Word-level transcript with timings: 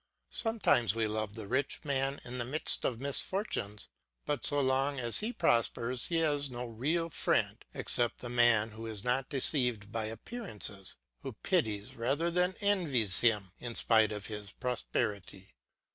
Sometimes 0.31 0.95
we 0.95 1.05
love 1.05 1.35
the 1.35 1.47
rich 1.47 1.81
man 1.83 2.19
in 2.25 2.39
the 2.39 2.43
midst 2.43 2.83
of 2.85 2.99
misfortunes; 2.99 3.87
but 4.25 4.43
so 4.43 4.59
long 4.59 4.99
as 4.99 5.19
he 5.19 5.31
prospers 5.31 6.07
he 6.07 6.15
has 6.21 6.49
no 6.49 6.65
real 6.65 7.07
friend, 7.11 7.63
except 7.75 8.17
the 8.17 8.27
man 8.27 8.71
who 8.71 8.87
is 8.87 9.03
not 9.03 9.29
deceived 9.29 9.91
by 9.91 10.05
appearances, 10.05 10.95
who 11.19 11.33
pities 11.43 11.93
rather 11.93 12.31
than 12.31 12.55
envies 12.61 13.19
him 13.19 13.51
in 13.59 13.75
spite 13.75 14.11
of 14.11 14.25
his 14.25 14.51
prosperity. 14.53 15.53